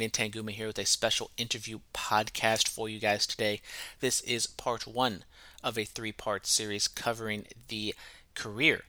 [0.00, 3.60] Brandon Tanguma here with a special interview podcast for you guys today.
[4.00, 5.24] This is part one
[5.62, 7.94] of a three part series covering the
[8.34, 8.84] career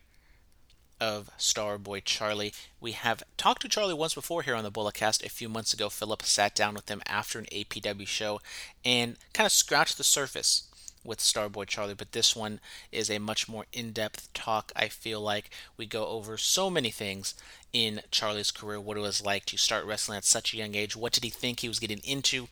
[1.01, 2.53] of Starboy Charlie.
[2.79, 5.89] We have talked to Charlie once before here on the Bulletcast a few months ago.
[5.89, 8.39] Philip sat down with him after an APW show
[8.85, 10.69] and kind of scratched the surface
[11.03, 12.59] with Starboy Charlie, but this one
[12.91, 14.71] is a much more in depth talk.
[14.75, 17.33] I feel like we go over so many things
[17.73, 20.95] in Charlie's career what it was like to start wrestling at such a young age,
[20.95, 22.47] what did he think he was getting into,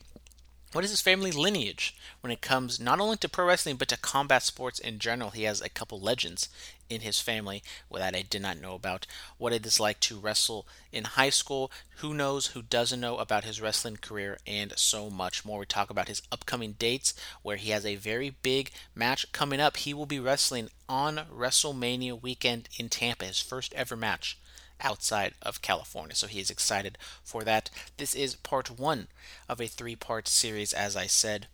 [0.71, 3.97] what is his family lineage when it comes not only to pro wrestling but to
[3.97, 5.31] combat sports in general?
[5.31, 6.49] He has a couple legends
[6.89, 9.05] in his family that I did not know about.
[9.37, 13.43] What it is like to wrestle in high school, who knows, who doesn't know about
[13.43, 15.59] his wrestling career, and so much more.
[15.59, 19.77] We talk about his upcoming dates where he has a very big match coming up.
[19.77, 24.38] He will be wrestling on WrestleMania weekend in Tampa, his first ever match
[24.81, 26.15] outside of California.
[26.15, 27.69] So he is excited for that.
[27.97, 29.07] This is part one
[29.47, 31.47] of a three part series, as I said.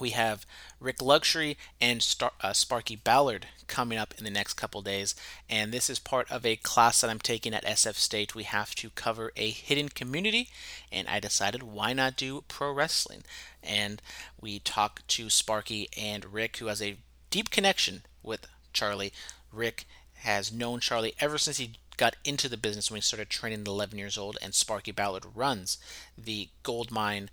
[0.00, 0.46] We have
[0.80, 5.14] Rick Luxury and Star- uh, Sparky Ballard coming up in the next couple days,
[5.48, 8.34] and this is part of a class that I'm taking at SF State.
[8.34, 10.48] We have to cover a hidden community,
[10.90, 13.24] and I decided why not do pro wrestling?
[13.62, 14.00] And
[14.40, 16.96] we talk to Sparky and Rick, who has a
[17.28, 19.12] deep connection with Charlie.
[19.52, 19.84] Rick
[20.20, 23.66] has known Charlie ever since he got into the business when he started training at
[23.66, 25.76] 11 years old, and Sparky Ballard runs
[26.16, 27.28] the gold mine,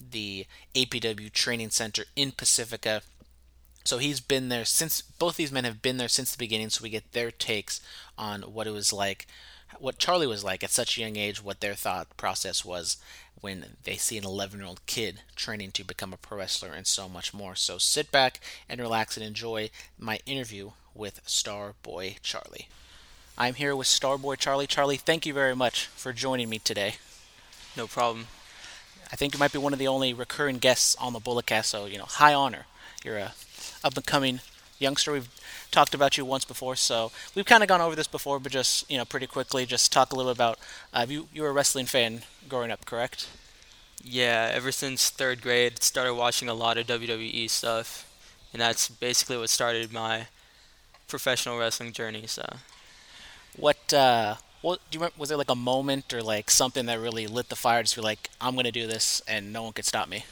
[0.00, 3.02] the APW training center in Pacifica.
[3.84, 6.84] So he's been there since both these men have been there since the beginning, so
[6.84, 7.80] we get their takes
[8.16, 9.26] on what it was like,
[9.80, 12.98] what Charlie was like at such a young age, what their thought process was
[13.40, 16.86] when they see an 11 year old kid training to become a pro wrestler and
[16.86, 17.56] so much more.
[17.56, 18.38] So sit back
[18.68, 22.68] and relax and enjoy my interview with Star Boy Charlie.
[23.36, 24.66] I'm here with Starboy Charlie.
[24.66, 26.96] Charlie, thank you very much for joining me today.
[27.76, 28.26] No problem.
[29.10, 31.86] I think you might be one of the only recurring guests on the Bulletcast, so
[31.86, 32.66] you know, high honor.
[33.02, 33.32] You're a
[33.82, 34.40] up and coming
[34.78, 35.12] youngster.
[35.12, 35.30] We've
[35.70, 38.90] talked about you once before, so we've kind of gone over this before, but just
[38.90, 40.58] you know, pretty quickly, just talk a little bit about.
[40.92, 43.28] Uh, you you were a wrestling fan growing up, correct?
[44.04, 48.10] Yeah, ever since third grade, started watching a lot of WWE stuff,
[48.52, 50.26] and that's basically what started my
[51.08, 52.26] professional wrestling journey.
[52.26, 52.44] So
[53.56, 57.00] what uh, what do you remember, was there like a moment or like something that
[57.00, 57.82] really lit the fire?
[57.82, 60.24] Just be like, I'm gonna do this and no one could stop me.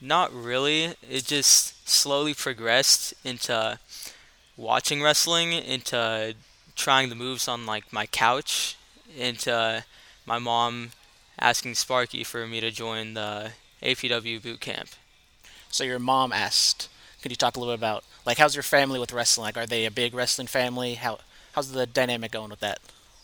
[0.00, 0.94] Not really.
[1.08, 3.78] It just slowly progressed into
[4.56, 6.34] watching wrestling, into
[6.74, 8.76] trying the moves on like my couch,
[9.16, 9.84] into
[10.26, 10.90] my mom
[11.38, 13.52] asking Sparky for me to join the
[13.82, 14.88] APW boot camp.
[15.70, 16.88] So your mom asked.
[17.22, 19.46] Could you talk a little bit about like how's your family with wrestling?
[19.46, 20.94] Like, are they a big wrestling family?
[20.94, 21.18] How
[21.56, 22.80] How's the dynamic going with that?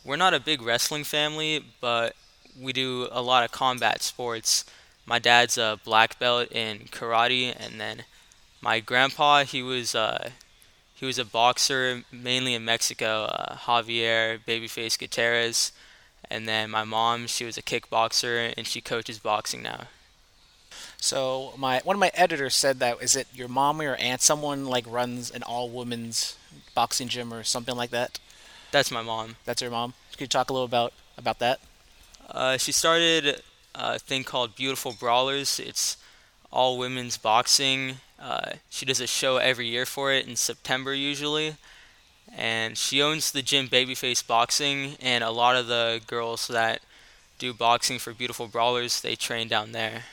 [0.07, 2.17] We're not a big wrestling family, but
[2.59, 4.65] we do a lot of combat sports.
[5.05, 8.05] My dad's a black belt in karate, and then
[8.63, 10.31] my grandpa he was uh,
[10.95, 15.71] he was a boxer mainly in Mexico, uh, Javier Babyface Gutierrez,
[16.31, 19.89] and then my mom she was a kickboxer and she coaches boxing now.
[20.97, 24.23] So my one of my editors said that is it your mom or your aunt?
[24.23, 26.39] Someone like runs an all women's
[26.75, 28.19] boxing gym or something like that.
[28.71, 29.37] That's my mom.
[29.45, 29.95] That's your mom.
[30.13, 31.61] Could you talk a little about about that?
[32.31, 33.43] Uh, she started
[33.75, 35.61] a thing called Beautiful Brawlers.
[35.61, 35.97] It's
[36.51, 37.97] all women's boxing.
[38.19, 41.57] Uh, she does a show every year for it in September usually,
[42.35, 44.97] and she owns the gym Babyface Boxing.
[45.01, 46.81] And a lot of the girls that
[47.39, 50.05] do boxing for Beautiful Brawlers, they train down there.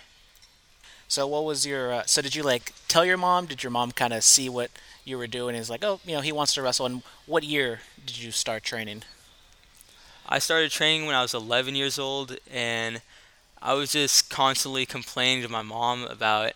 [1.10, 1.92] So what was your?
[1.92, 3.48] Uh, so did you like tell your mom?
[3.48, 4.70] Did your mom kind of see what
[5.04, 5.56] you were doing?
[5.56, 6.86] Is like, oh, you know, he wants to wrestle.
[6.86, 9.02] And what year did you start training?
[10.28, 13.02] I started training when I was 11 years old, and
[13.60, 16.54] I was just constantly complaining to my mom about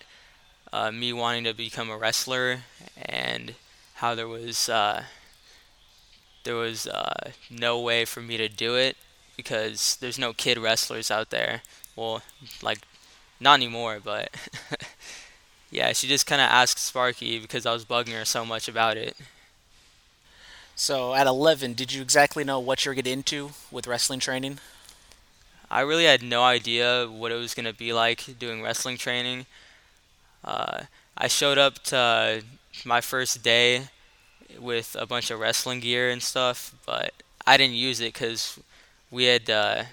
[0.71, 2.59] uh, me wanting to become a wrestler
[2.95, 3.55] and
[3.95, 5.05] how there was uh,
[6.43, 8.97] there was uh, no way for me to do it
[9.35, 11.63] because there's no kid wrestlers out there.
[11.95, 12.21] Well,
[12.61, 12.81] like
[13.43, 14.35] not anymore, but
[15.71, 18.97] yeah, she just kind of asked Sparky because I was bugging her so much about
[18.97, 19.15] it.
[20.75, 24.59] So at 11, did you exactly know what you were getting into with wrestling training?
[25.69, 29.45] I really had no idea what it was going to be like doing wrestling training.
[30.43, 30.83] Uh,
[31.17, 32.43] I showed up to
[32.85, 33.89] my first day
[34.59, 37.13] with a bunch of wrestling gear and stuff, but
[37.45, 38.59] I didn't use it because
[39.11, 39.87] we had to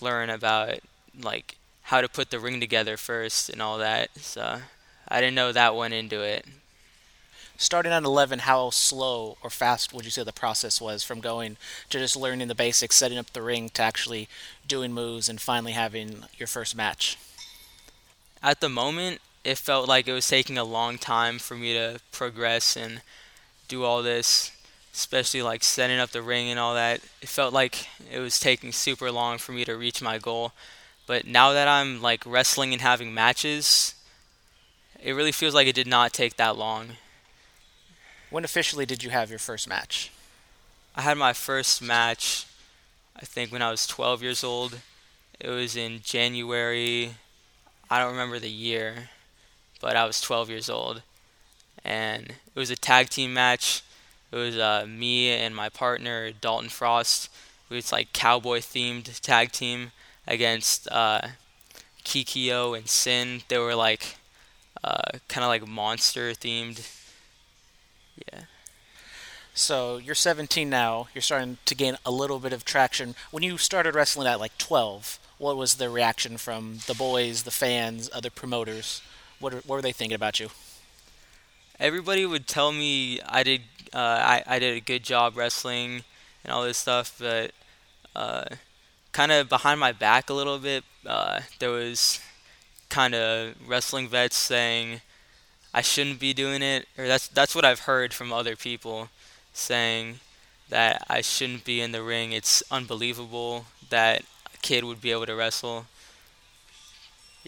[0.00, 0.78] learn about
[1.20, 1.57] like
[1.88, 4.10] how to put the ring together first and all that.
[4.18, 4.60] So
[5.08, 6.44] I didn't know that went into it.
[7.56, 11.56] starting at 11, how slow or fast would you say the process was from going
[11.90, 14.28] to just learning the basics, setting up the ring, to actually
[14.66, 17.18] doing moves and finally having your first match?
[18.42, 22.00] At the moment, it felt like it was taking a long time for me to
[22.12, 23.00] progress and
[23.66, 24.52] do all this,
[24.92, 27.00] especially like setting up the ring and all that.
[27.22, 30.52] It felt like it was taking super long for me to reach my goal.
[31.08, 33.94] But now that I'm like wrestling and having matches,
[35.02, 36.90] it really feels like it did not take that long.
[38.28, 40.12] When officially did you have your first match?
[40.94, 42.46] I had my first match,
[43.16, 44.80] I think, when I was 12 years old.
[45.40, 47.14] It was in January.
[47.90, 49.08] I don't remember the year,
[49.80, 51.00] but I was 12 years old.
[51.82, 53.82] And it was a tag team match.
[54.30, 57.30] It was uh, me and my partner, Dalton Frost.
[57.70, 59.92] It was like cowboy themed tag team
[60.28, 61.22] against uh,
[62.04, 63.42] Kikyo and Sin.
[63.48, 64.16] They were like
[64.84, 66.86] uh, kind of like monster themed
[68.32, 68.42] yeah.
[69.54, 71.08] So you're 17 now.
[71.14, 73.14] You're starting to gain a little bit of traction.
[73.30, 77.50] When you started wrestling at like 12, what was the reaction from the boys, the
[77.50, 79.02] fans, other promoters?
[79.40, 80.48] What, what were they thinking about you?
[81.78, 83.62] Everybody would tell me I did
[83.94, 86.02] uh, I, I did a good job wrestling
[86.44, 87.52] and all this stuff, but
[88.14, 88.44] uh,
[89.18, 92.20] kind of behind my back a little bit, uh, there was
[92.88, 95.00] kind of wrestling vets saying
[95.74, 99.08] I shouldn't be doing it, or that's that's what I've heard from other people
[99.52, 100.20] saying
[100.68, 102.30] that I shouldn't be in the ring.
[102.30, 104.22] It's unbelievable that
[104.54, 105.86] a kid would be able to wrestle.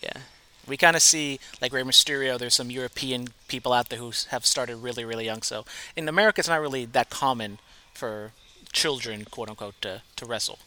[0.02, 0.22] Yeah.
[0.66, 4.44] We kind of see, like Rey Mysterio, there's some European people out there who have
[4.44, 5.42] started really, really young.
[5.42, 5.64] So
[5.94, 7.60] in America, it's not really that common
[7.94, 8.32] for
[8.72, 10.58] children, quote unquote, to, to wrestle.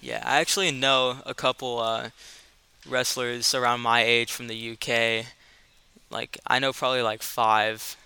[0.00, 2.10] Yeah, I actually know a couple uh,
[2.88, 5.26] wrestlers around my age from the UK
[6.10, 7.96] like I know probably like five.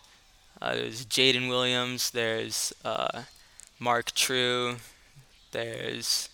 [0.60, 2.10] Uh, there's Jaden Williams.
[2.10, 3.22] There's uh,
[3.78, 4.76] Mark True.
[5.52, 6.28] There's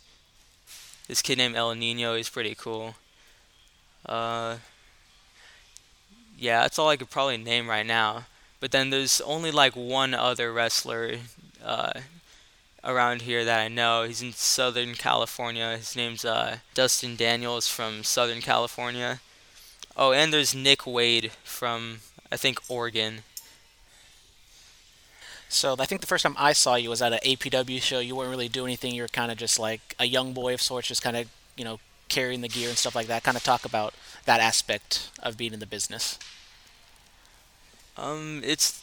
[1.07, 2.15] this kid named El Nino.
[2.15, 2.95] He's pretty cool.
[4.05, 4.57] Uh,
[6.39, 8.27] yeah, that's all I could probably name right now.
[8.61, 11.17] But then there's only like one other wrestler
[11.65, 12.01] uh,
[12.89, 14.05] around here that I know.
[14.05, 15.77] He's in Southern California.
[15.77, 19.21] His name's uh, Dustin Daniels from Southern California.
[19.97, 22.01] Oh, and there's Nick Wade from
[22.33, 23.21] I think Oregon.
[25.51, 28.01] So I think the first time I saw you was at an APW show.
[28.01, 28.95] You weren't really doing anything.
[28.95, 31.65] You were kind of just like a young boy of sorts, just kind of you
[31.65, 33.23] know carrying the gear and stuff like that.
[33.23, 33.95] Kind of talk about
[34.25, 36.19] that aspect of being in the business.
[37.97, 38.83] Um, it's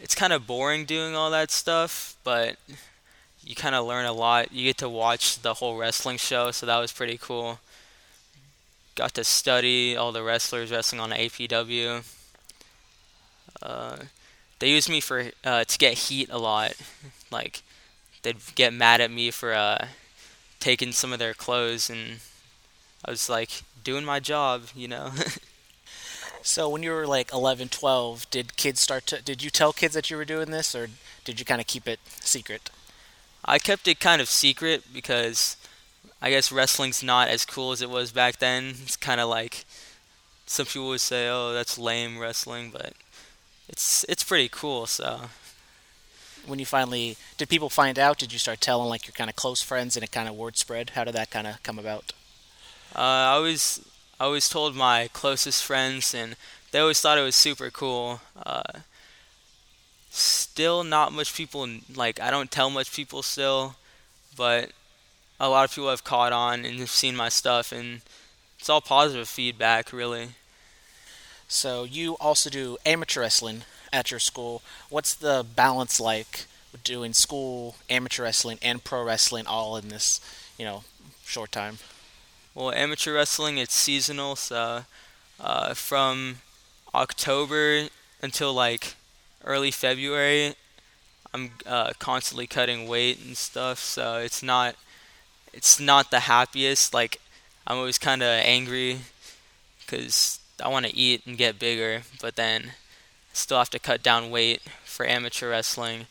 [0.00, 2.56] it's kind of boring doing all that stuff, but
[3.44, 4.52] you kind of learn a lot.
[4.52, 7.58] You get to watch the whole wrestling show, so that was pretty cool
[8.94, 12.04] got to study all the wrestlers wrestling on APW.
[13.62, 13.96] Uh,
[14.58, 16.74] they used me for uh, to get heat a lot.
[17.30, 17.62] Like
[18.22, 19.86] they'd get mad at me for uh,
[20.60, 22.20] taking some of their clothes, and
[23.04, 25.10] I was like doing my job, you know.
[26.42, 29.22] so when you were like 11, 12, did kids start to?
[29.22, 30.88] Did you tell kids that you were doing this, or
[31.24, 32.70] did you kind of keep it secret?
[33.44, 35.56] I kept it kind of secret because
[36.22, 38.74] I guess wrestling's not as cool as it was back then.
[38.82, 39.64] It's kind of like
[40.46, 42.94] some people would say, "Oh, that's lame wrestling," but
[43.68, 44.86] it's it's pretty cool.
[44.86, 45.22] So
[46.46, 48.18] when you finally did people find out?
[48.18, 50.56] Did you start telling like your kind of close friends and it kind of word
[50.56, 50.90] spread?
[50.90, 52.12] How did that kind of come about?
[52.94, 53.80] Uh, I always
[54.18, 56.36] I always told my closest friends, and
[56.70, 58.20] they always thought it was super cool.
[58.36, 58.62] Uh,
[60.14, 62.20] still, not much people like.
[62.20, 63.76] I don't tell much people still,
[64.36, 64.70] but
[65.40, 68.00] a lot of people have caught on and have seen my stuff, and
[68.58, 70.28] it's all positive feedback, really.
[71.48, 74.62] So you also do amateur wrestling at your school.
[74.88, 76.46] What's the balance like
[76.82, 80.20] doing school, amateur wrestling, and pro wrestling all in this,
[80.58, 80.84] you know,
[81.24, 81.78] short time?
[82.54, 84.84] Well, amateur wrestling it's seasonal, so
[85.40, 86.36] uh, from
[86.94, 87.88] October
[88.22, 88.94] until like
[89.44, 90.54] early February,
[91.32, 93.78] I'm uh, constantly cutting weight and stuff.
[93.78, 94.76] So it's not
[95.52, 96.94] it's not the happiest.
[96.94, 97.20] Like
[97.66, 98.98] I'm always kind of angry
[99.80, 102.72] because I want to eat and get bigger, but then
[103.32, 106.06] still have to cut down weight for amateur wrestling.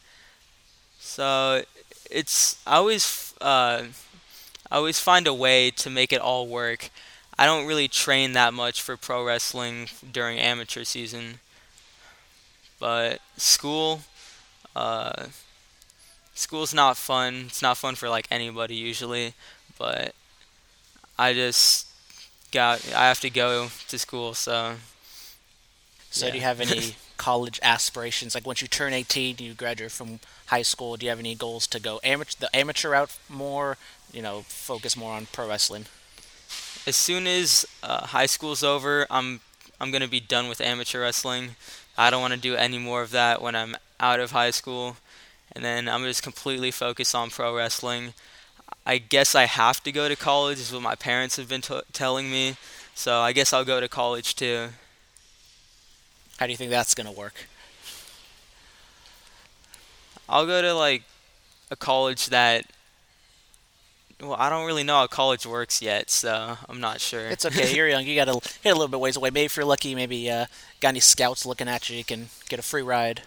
[1.00, 1.64] So
[2.10, 3.84] it's I always uh,
[4.72, 6.90] I always find a way to make it all work.
[7.38, 11.40] I don't really train that much for pro wrestling during amateur season,
[12.84, 14.02] but school.
[14.76, 15.28] Uh,
[16.34, 17.46] school's not fun.
[17.48, 19.34] It's not fun for like anybody usually,
[19.78, 20.16] but
[21.18, 21.88] I just
[22.52, 24.76] got I have to go to school, so
[26.12, 26.32] So yeah.
[26.32, 28.36] do you have any college aspirations?
[28.36, 30.98] Like once you turn 18, you graduate from high school.
[30.98, 33.78] Do you have any goals to go amateur, the amateur route more?
[34.14, 35.88] You know, focus more on pro wrestling.
[36.86, 39.42] As soon as uh, high school's over, I'm
[39.80, 41.56] I'm gonna be done with amateur wrestling.
[41.98, 44.98] I don't want to do any more of that when I'm out of high school,
[45.52, 48.14] and then I'm just completely focused on pro wrestling.
[48.86, 51.82] I guess I have to go to college, is what my parents have been t-
[51.94, 52.58] telling me.
[52.96, 54.70] So I guess I'll go to college too.
[56.38, 57.48] How do you think that's going to work?
[60.28, 61.04] I'll go to like
[61.70, 62.66] a college that
[64.22, 67.28] well, I don't really know how college works yet, so I'm not sure.
[67.28, 67.74] It's okay.
[67.76, 68.06] You're young.
[68.06, 69.30] You got to hit a little bit ways away.
[69.30, 70.46] Maybe if you're lucky, maybe uh,
[70.80, 73.22] got any scouts looking at you, you can get a free ride.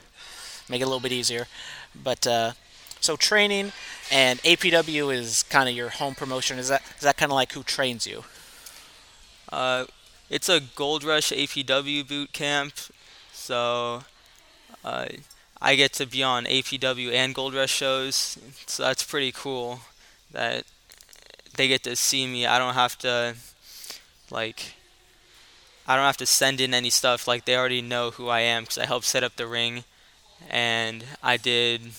[0.68, 1.46] Make it a little bit easier.
[1.94, 2.52] But uh,
[3.00, 3.72] so training
[4.10, 6.58] and APW is kind of your home promotion.
[6.58, 8.24] Is that is that kind of like who trains you?
[9.50, 9.84] Uh,
[10.28, 12.74] it's a Gold Rush APW boot camp,
[13.32, 14.02] so
[14.84, 15.06] uh,
[15.62, 18.38] I get to be on APW and Gold Rush shows.
[18.66, 19.80] So that's pretty cool
[20.32, 20.64] that
[21.56, 22.46] they get to see me.
[22.46, 23.36] I don't have to
[24.30, 24.74] like
[25.86, 27.28] I don't have to send in any stuff.
[27.28, 29.84] Like they already know who I am because I helped set up the ring,
[30.50, 31.92] and I did.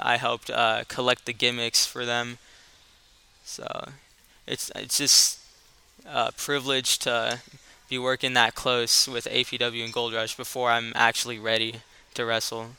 [0.00, 2.38] I helped uh, collect the gimmicks for them.
[3.44, 3.88] So
[4.46, 5.40] it's it's just
[6.06, 7.40] a privilege to
[7.88, 11.76] be working that close with APW and Gold Rush before I'm actually ready
[12.14, 12.70] to wrestle.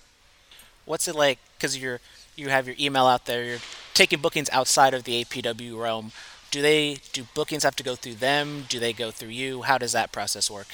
[0.85, 1.39] What's it like?
[1.57, 1.99] Because you're
[2.35, 3.43] you have your email out there.
[3.43, 3.59] You're
[3.93, 6.11] taking bookings outside of the APW realm.
[6.51, 8.65] Do they do bookings have to go through them?
[8.69, 9.63] Do they go through you?
[9.63, 10.67] How does that process work?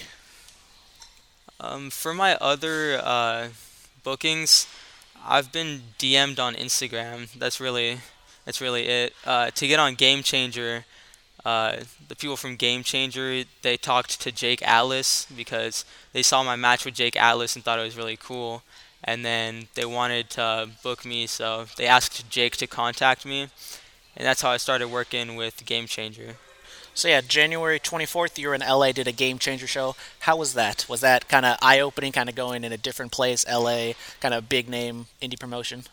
[1.60, 3.50] Um, for my other uh,
[4.03, 4.68] bookings,
[5.25, 7.32] I've been DM'd on Instagram.
[7.34, 8.00] That's really
[8.46, 9.13] that's really it.
[9.25, 10.86] Uh, to get on Game Changer,
[11.46, 11.77] uh,
[12.08, 16.86] the people from Game Changer they talked to Jake Atlas because they saw my match
[16.86, 18.63] with Jake Atlas and thought it was really cool
[19.03, 23.48] and then they wanted to book me, so they asked Jake to contact me,
[24.15, 26.36] and that's how I started working with Game Changer.
[26.93, 29.96] So yeah, January 24th, you were in LA, did a Game Changer show.
[30.20, 30.86] How was that?
[30.89, 34.50] Was that kind of eye-opening, kind of going in a different place, LA, kind of
[34.50, 35.84] big name indie promotion?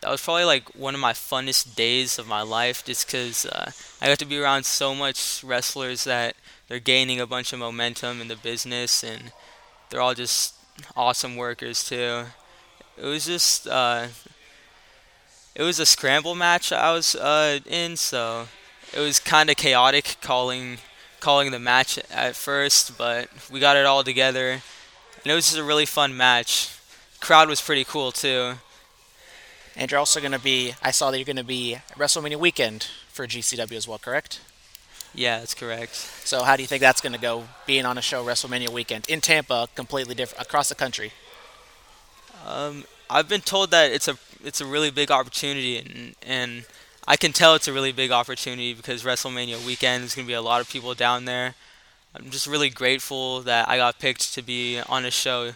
[0.00, 3.70] That was probably like one of my funnest days of my life, just because uh,
[4.00, 6.36] I got to be around so much wrestlers that
[6.68, 9.32] they're gaining a bunch of momentum in the business, and
[9.88, 10.55] they're all just
[10.96, 12.24] awesome workers too.
[12.96, 14.06] It was just uh,
[15.54, 18.48] it was a scramble match I was uh, in, so
[18.92, 20.78] it was kind of chaotic calling
[21.20, 25.58] calling the match at first, but we got it all together, and it was just
[25.58, 26.70] a really fun match.
[27.20, 28.54] Crowd was pretty cool too.
[29.78, 32.86] And you're also going to be, I saw that you're going to be WrestleMania weekend
[33.08, 34.40] for GCW as well, correct?
[35.16, 35.94] Yeah, that's correct.
[35.94, 37.44] So how do you think that's going to go?
[37.64, 41.12] Being on a show WrestleMania weekend in Tampa, completely different across the country.
[42.46, 46.66] Um, I've been told that it's a it's a really big opportunity, and and
[47.08, 50.34] I can tell it's a really big opportunity because WrestleMania weekend is going to be
[50.34, 51.54] a lot of people down there.
[52.14, 55.52] I'm just really grateful that I got picked to be on a show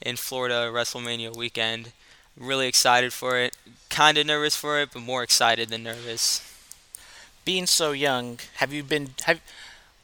[0.00, 1.92] in Florida WrestleMania weekend.
[2.36, 3.56] really excited for it.
[3.90, 6.51] Kind of nervous for it, but more excited than nervous
[7.44, 9.40] being so young, have you been have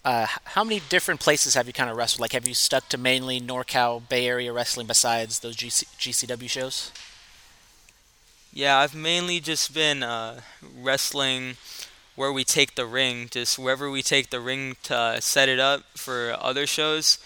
[0.04, 2.20] uh, how many different places have you kind of wrestled?
[2.20, 6.92] Like, have you stuck to mainly NorCal Bay Area wrestling besides those GC, GCW shows?
[8.52, 10.40] Yeah, I've mainly just been uh,
[10.80, 11.56] wrestling
[12.16, 15.82] where we take the ring, just wherever we take the ring to set it up
[15.94, 17.18] for other shows.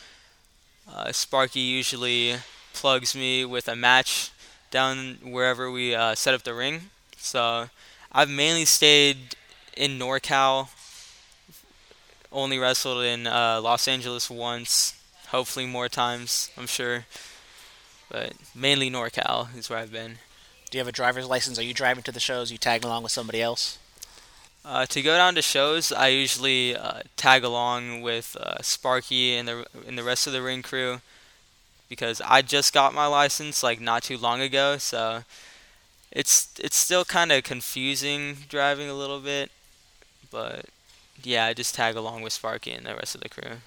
[0.92, 2.36] Uh, Sparky usually
[2.74, 4.32] plugs me with a match
[4.70, 6.90] down wherever we uh, set up the ring.
[7.16, 7.70] So
[8.10, 9.36] I've mainly stayed
[9.76, 10.68] in NorCal.
[12.30, 14.94] Only wrestled in uh, Los Angeles once.
[15.28, 17.06] Hopefully more times, I'm sure.
[18.10, 20.18] But mainly NorCal is where I've been.
[20.70, 21.58] Do you have a driver's license?
[21.58, 22.50] Are you driving to the shows?
[22.50, 23.78] You tagging along with somebody else?
[24.64, 29.48] Uh, to go down to shows, I usually uh, tag along with uh, Sparky and
[29.48, 31.00] the and the rest of the ring crew
[31.88, 35.24] because I just got my license like not too long ago, so
[36.10, 39.50] it's it's still kind of confusing driving a little bit.
[40.32, 40.66] But
[41.22, 43.58] yeah, I just tag along with Sparky and the rest of the crew.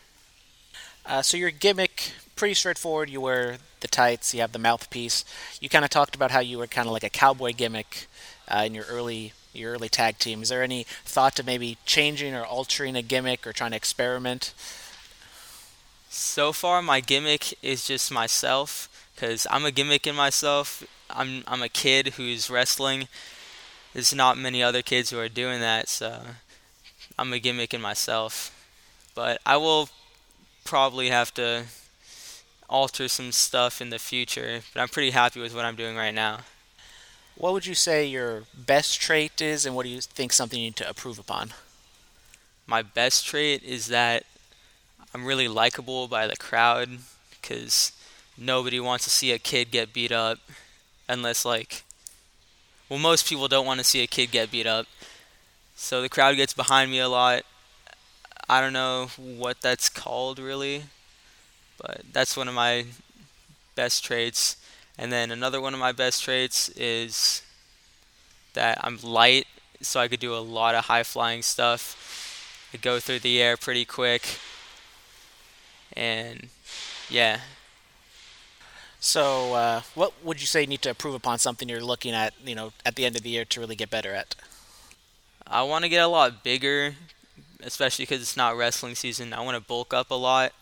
[1.06, 3.10] Uh, so your gimmick pretty straightforward.
[3.10, 4.34] You wear the tights.
[4.34, 5.24] You have the mouthpiece.
[5.62, 8.08] You kind of talked about how you were kind of like a cowboy gimmick
[8.48, 10.42] uh, in your early your early tag team.
[10.42, 14.54] Is there any thought to maybe changing or altering a gimmick or trying to experiment?
[16.10, 20.84] So far, my gimmick is just myself because I'm a gimmick in myself.
[21.10, 23.08] I'm I'm a kid who's wrestling.
[23.94, 26.22] There's not many other kids who are doing that, so
[27.18, 28.52] I'm a gimmick in myself.
[29.14, 29.90] But I will
[30.64, 31.66] probably have to.
[32.68, 36.14] alter some stuff in the future, but I'm pretty happy with what I'm doing right
[36.16, 36.40] now.
[37.38, 40.70] What would you say your best trait is, and what do you think something you
[40.70, 41.54] need to improve upon?
[42.66, 44.26] My best trait is that
[45.14, 46.90] I'm really likable by the crowd
[47.30, 47.92] because
[48.36, 50.40] nobody wants to see a kid get beat up
[51.08, 51.84] unless, like,
[52.90, 54.88] well, most people don't want to see a kid get beat up.
[55.76, 57.44] So the crowd gets behind me a lot.
[58.48, 60.84] I don't know what that's called really,
[61.78, 62.86] but that's one of my
[63.76, 64.58] best traits.
[64.98, 67.42] And then another one of my best traits is
[68.54, 69.48] that I'm light,
[69.82, 72.70] so I could do a lot of high flying stuff.
[72.74, 74.40] I go through the air pretty quick.
[75.94, 76.50] And
[77.10, 77.40] yeah.
[79.00, 82.34] So, uh, what would you say you need to improve upon something you're looking at,
[82.44, 84.34] you know, at the end of the year to really get better at?
[85.48, 86.96] I want to get a lot bigger,
[87.62, 89.34] especially because it's not wrestling season.
[89.34, 90.54] I want to bulk up a lot.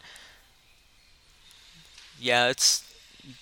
[2.20, 2.90] Yeah, it's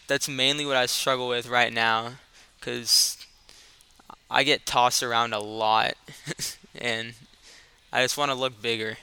[0.08, 2.14] that's mainly what I struggle with right now,
[2.60, 3.18] because
[4.30, 5.94] I get tossed around a lot,
[6.76, 7.14] and
[7.92, 8.98] I just want to look bigger.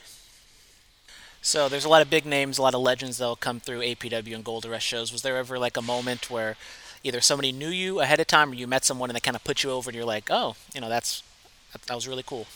[1.43, 4.35] So there's a lot of big names, a lot of legends that'll come through APW
[4.35, 5.13] and Gold Rush shows.
[5.13, 6.57] Was there ever like a moment where
[7.03, 9.45] either somebody knew you ahead of time or you met someone and they kind of
[9.45, 11.23] put you over and you're like, oh, you know, that's
[11.73, 12.47] that, that was really cool.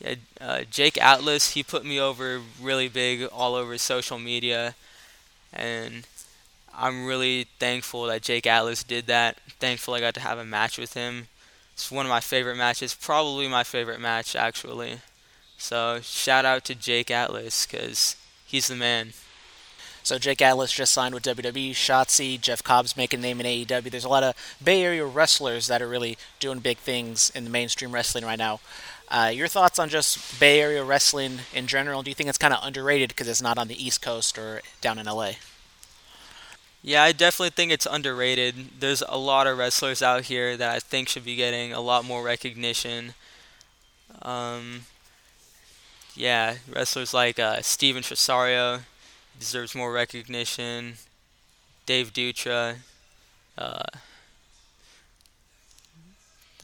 [0.00, 4.74] Yeah, uh, Jake Atlas, he put me over really big all over social media,
[5.52, 6.06] and
[6.76, 9.38] I'm really thankful that Jake Atlas did that.
[9.60, 11.28] Thankful I got to have a match with him.
[11.72, 14.98] It's one of my favorite matches, probably my favorite match actually.
[15.56, 19.12] So shout out to Jake Atlas because he's the man.
[20.04, 21.70] So Jake Atlas just signed with WWE.
[21.70, 23.90] Shotzi, Jeff Cobb's making name in AEW.
[23.90, 27.50] There's a lot of Bay Area wrestlers that are really doing big things in the
[27.50, 28.60] mainstream wrestling right now.
[29.08, 32.02] Uh, your thoughts on just Bay Area wrestling in general?
[32.02, 34.60] Do you think it's kind of underrated because it's not on the East Coast or
[34.82, 35.32] down in LA?
[36.82, 38.78] Yeah, I definitely think it's underrated.
[38.80, 42.04] There's a lot of wrestlers out here that I think should be getting a lot
[42.04, 43.14] more recognition.
[44.20, 44.82] Um,
[46.14, 48.82] yeah, wrestlers like uh, Steven Tresario
[49.38, 50.94] deserves more recognition.
[51.86, 52.76] Dave Dutra.
[53.56, 53.82] Uh,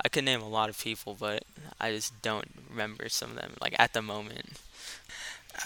[0.03, 1.45] I could name a lot of people, but
[1.81, 4.59] I just don't remember some of them like at the moment.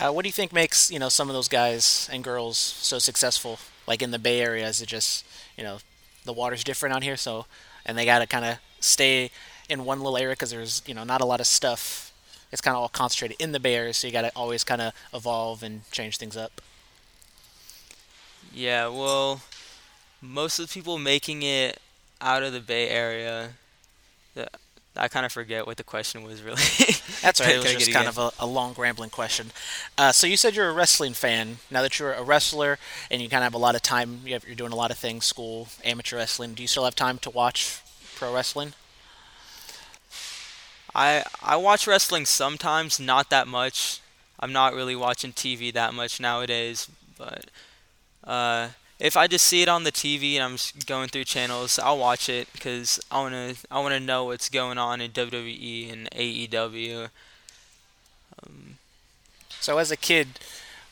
[0.01, 2.99] Uh, what do you think makes you know some of those guys and girls so
[2.99, 3.59] successful?
[3.87, 5.25] Like in the Bay Area, is it just
[5.57, 5.79] you know
[6.25, 7.47] the water's different out here, so
[7.87, 9.31] and they got to kind of stay
[9.69, 12.13] in one little area because there's you know not a lot of stuff.
[12.51, 14.81] It's kind of all concentrated in the Bay Area, so you got to always kind
[14.81, 16.61] of evolve and change things up.
[18.55, 19.41] Yeah, well,
[20.23, 21.81] most of the people making it
[22.21, 23.51] out of the Bay Area,
[24.97, 26.57] I kind of forget what the question was really.
[27.21, 27.57] That's right.
[27.57, 29.51] It was just kind of a, a, long, rambling question.
[29.99, 31.59] Uh, so you said you're a wrestling fan.
[31.69, 32.79] Now that you're a wrestler
[33.11, 34.99] and you kind of have a lot of time, you are doing a lot of
[34.99, 36.55] things, school, amateur wrestling.
[36.55, 37.81] Do you still have time to watch
[38.15, 38.75] pro wrestling?
[40.95, 44.01] I I watch wrestling sometimes, not that much.
[44.39, 46.89] I'm not really watching TV that much nowadays,
[47.19, 47.47] but
[48.27, 51.99] uh, if I just see it on the TV and I'm going through channels, I'll
[51.99, 57.11] watch it because I wanna I wanna know what's going on in WWE and AEW.
[58.43, 58.79] Um,
[59.61, 60.29] so as a kid,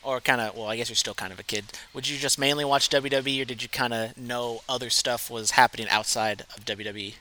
[0.03, 1.65] or kind of well, I guess you're still kind of a kid.
[1.93, 5.51] Would you just mainly watch WWE, or did you kind of know other stuff was
[5.51, 7.15] happening outside of WWE?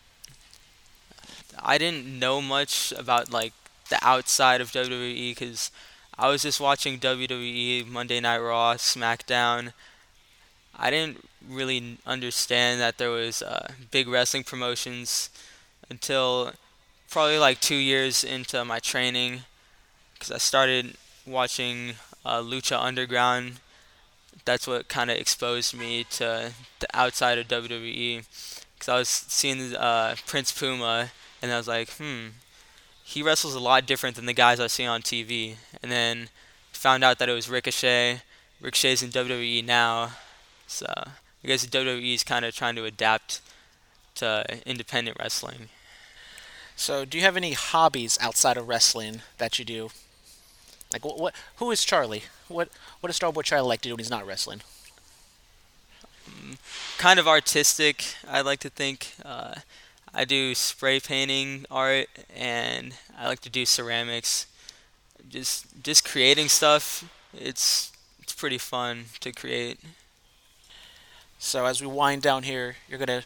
[1.58, 3.52] I didn't know much about like
[3.88, 5.70] the outside of WWE because
[6.18, 9.72] I was just watching WWE, Monday Night Raw, SmackDown
[10.78, 15.30] I didn't really understand that there was uh, big wrestling promotions
[15.90, 16.52] until
[17.10, 19.42] probably like two years into my training
[20.14, 20.94] because I started
[21.26, 23.60] watching uh, Lucha Underground.
[24.44, 28.24] That's what kind of exposed me to the outside of WWE
[28.74, 32.28] because I was seeing uh, Prince Puma and I was like, hmm,
[33.04, 35.56] he wrestles a lot different than the guys I see on TV.
[35.82, 36.28] And then
[36.72, 38.22] found out that it was Ricochet.
[38.60, 40.12] Ricochet's in WWE now.
[40.72, 43.40] So I guess WWE is kind of trying to adapt
[44.16, 45.68] to independent wrestling.
[46.76, 49.90] So, do you have any hobbies outside of wrestling that you do?
[50.92, 51.18] Like, what?
[51.18, 52.24] what who is Charlie?
[52.48, 52.68] What?
[53.00, 54.62] What does Starboy Charlie like to do when he's not wrestling?
[56.26, 56.58] Um,
[56.98, 59.14] kind of artistic, I like to think.
[59.24, 59.56] Uh,
[60.14, 64.46] I do spray painting art, and I like to do ceramics.
[65.28, 67.04] Just, just creating stuff.
[67.32, 69.80] It's, it's pretty fun to create.
[71.44, 73.24] So as we wind down here, you're gonna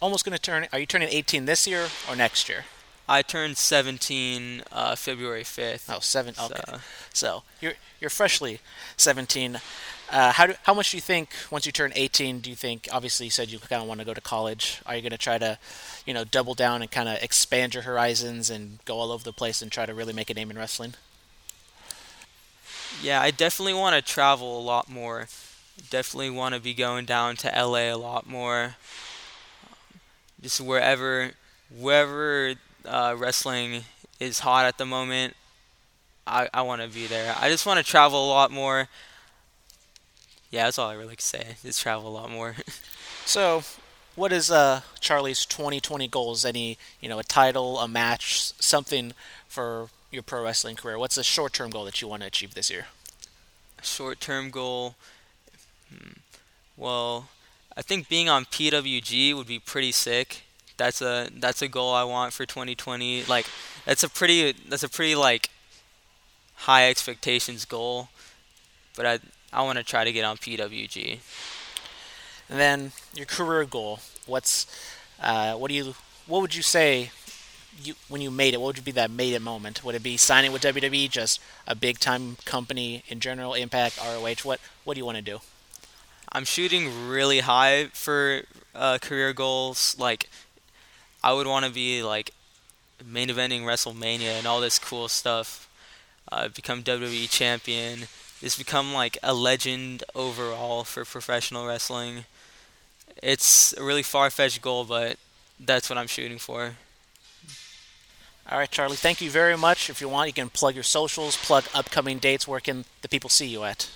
[0.00, 0.68] almost gonna turn.
[0.70, 2.66] Are you turning 18 this year or next year?
[3.08, 5.86] I turned 17 uh, February 5th.
[5.88, 6.34] Oh, seven.
[6.38, 6.60] Okay.
[6.66, 6.78] So.
[7.14, 7.72] So you're
[8.02, 8.60] you're freshly
[8.98, 9.60] 17.
[10.10, 12.40] Uh, how do, how much do you think once you turn 18?
[12.40, 14.82] Do you think obviously you said you kind of want to go to college?
[14.84, 15.58] Are you going to try to,
[16.04, 19.32] you know, double down and kind of expand your horizons and go all over the
[19.32, 20.94] place and try to really make a name in wrestling?
[23.02, 25.28] Yeah, I definitely want to travel a lot more.
[25.90, 28.76] Definitely want to be going down to LA a lot more.
[30.40, 31.32] Just wherever,
[31.76, 33.84] wherever uh, wrestling
[34.20, 35.34] is hot at the moment,
[36.26, 37.34] I, I want to be there.
[37.38, 38.88] I just want to travel a lot more.
[40.50, 41.56] Yeah, that's all I really can say.
[41.62, 42.54] Just travel a lot more.
[43.26, 43.62] so,
[44.14, 46.44] what is uh, Charlie's 2020 goals?
[46.44, 49.12] Any, you know, a title, a match, something
[49.48, 50.98] for your pro wrestling career?
[50.98, 52.86] What's a short term goal that you want to achieve this year?
[53.82, 54.94] Short term goal.
[56.76, 57.28] Well,
[57.76, 60.42] I think being on PWG would be pretty sick.
[60.76, 63.24] That's a that's a goal I want for 2020.
[63.24, 63.46] Like
[63.84, 65.50] that's a pretty that's a pretty like
[66.56, 68.08] high expectations goal.
[68.96, 69.18] But I
[69.52, 71.20] I want to try to get on PWG.
[72.48, 74.00] And then your career goal.
[74.26, 74.66] What's
[75.20, 75.94] uh, what do you
[76.26, 77.10] what would you say
[77.82, 79.84] you when you made it, what would be that made it moment?
[79.84, 84.42] Would it be signing with WWE, just a big time company in general, Impact, ROH?
[84.42, 85.40] What what do you want to do?
[86.32, 88.42] I'm shooting really high for
[88.74, 89.96] uh, career goals.
[89.98, 90.28] Like,
[91.22, 92.30] I would want to be like
[93.04, 95.68] main eventing WrestleMania and all this cool stuff.
[96.30, 98.08] Uh, become WWE champion.
[98.40, 102.24] Just become like a legend overall for professional wrestling.
[103.22, 105.16] It's a really far fetched goal, but
[105.60, 106.74] that's what I'm shooting for.
[108.50, 108.96] All right, Charlie.
[108.96, 109.88] Thank you very much.
[109.88, 112.46] If you want, you can plug your socials, plug upcoming dates.
[112.46, 113.88] Where can the people see you at?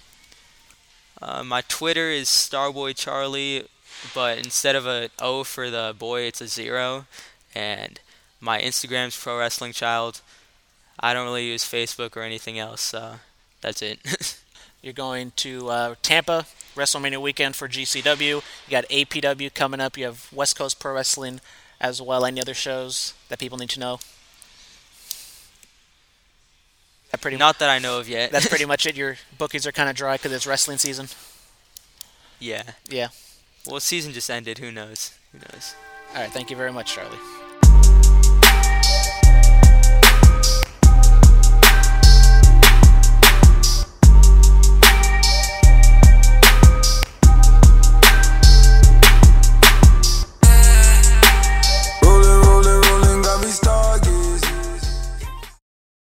[1.21, 3.67] Uh, my Twitter is StarboyCharlie,
[4.15, 7.07] but instead of a O for the boy, it's a zero.
[7.55, 8.01] And
[8.41, 10.21] my Instagram's Pro Wrestling Child.
[11.01, 13.17] I don't really use Facebook or anything else, so
[13.61, 13.99] that's it.
[14.83, 18.21] You're going to uh, Tampa WrestleMania weekend for GCW.
[18.29, 19.97] You got APW coming up.
[19.97, 21.41] You have West Coast Pro Wrestling
[21.81, 22.25] as well.
[22.25, 23.99] Any other shows that people need to know?
[27.11, 28.31] That pretty Not that I know of yet.
[28.31, 28.97] that's pretty much it.
[28.97, 31.09] Your bookings are kind of dry because it's wrestling season.
[32.39, 32.63] Yeah.
[32.89, 33.09] Yeah.
[33.67, 34.59] Well, season just ended.
[34.59, 35.13] Who knows?
[35.33, 35.75] Who knows?
[36.15, 36.31] All right.
[36.33, 37.19] Thank you very much, Charlie.